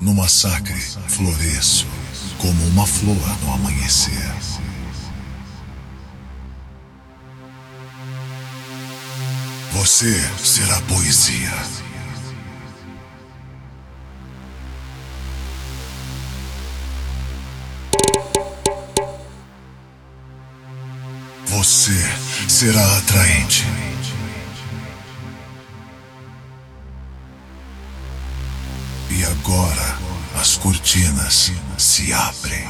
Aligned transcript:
No 0.00 0.14
massacre, 0.14 0.80
floresço 1.08 1.86
como 2.38 2.64
uma 2.68 2.86
flor 2.86 3.16
no 3.42 3.52
amanhecer. 3.52 4.32
Você 9.72 10.12
será 10.38 10.80
poesia. 10.82 11.52
Você 21.46 21.92
será 22.48 22.98
atraente. 22.98 23.87
Agora 29.48 29.98
as 30.38 30.58
cortinas 30.58 31.52
se 31.78 32.12
abrem. 32.12 32.68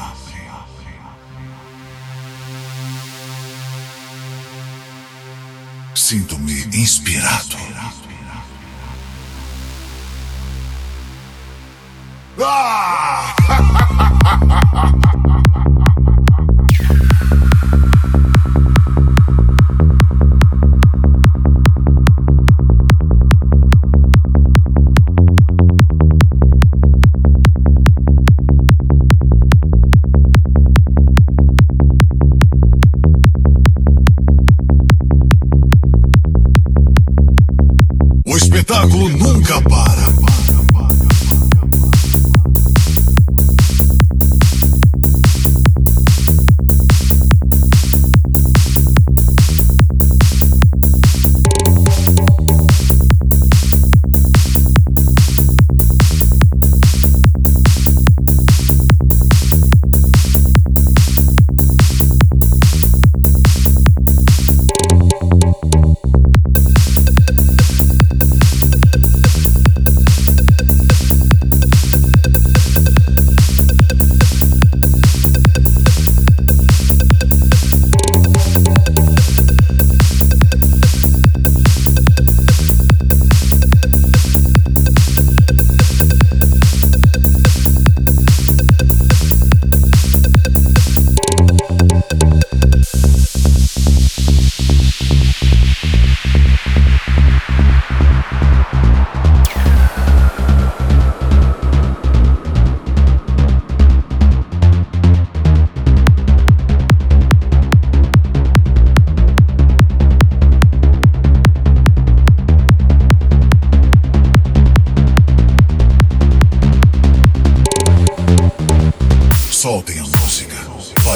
Sinto-me 5.93 6.63
inspirado. 6.73 7.57
Ah! 12.41 13.35
espetáculo 38.69 39.09
nunca 39.09 39.59
para. 39.61 40.28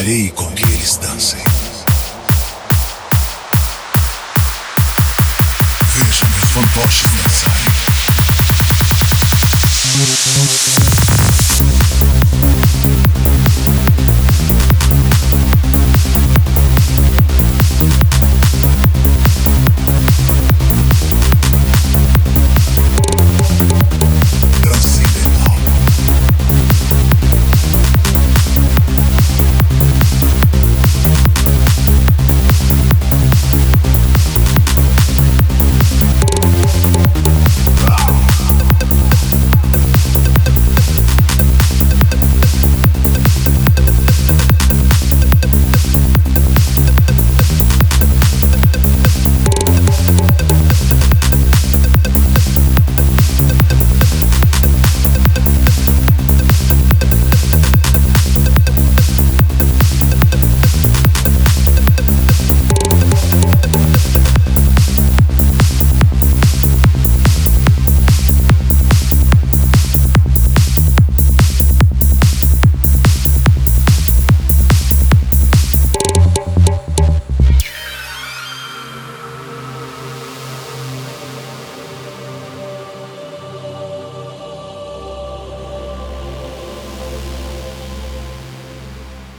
Аллеи 0.03 0.27
кончились 0.35 0.97
танцы 0.97 1.37
Вижу 5.95 6.25
безвантажный 6.35 7.23
царь. 7.29 7.73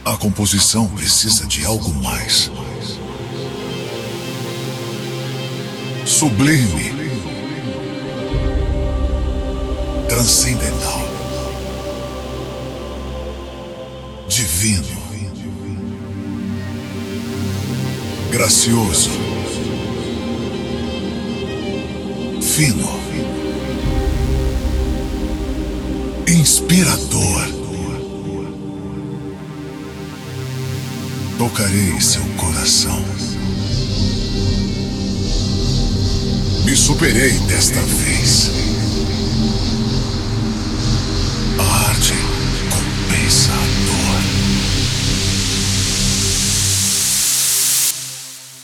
A 0.05 0.15
composição 0.17 0.87
precisa 0.89 1.47
de 1.47 1.65
algo 1.65 1.91
mais. 1.95 2.51
Sublime. 6.05 6.93
Transcendental. 10.07 11.01
Divino. 14.27 14.95
Gracioso. 18.29 19.09
Fino. 22.43 22.89
Inspirador. 26.27 27.34
Tocarei 31.37 31.99
seu 31.99 32.23
coração. 32.37 33.03
Me 36.63 36.75
superei 36.75 37.31
desta 37.39 37.81
vez. 37.81 38.51
A 41.59 41.89
arte 41.89 42.13
compensa 42.69 43.51
a 43.51 43.65
dor. 43.85 44.15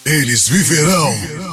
Eles 0.06 0.48
viverão 0.48 1.51